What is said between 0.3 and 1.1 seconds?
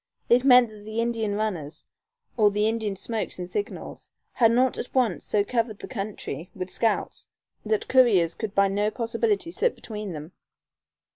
meant that the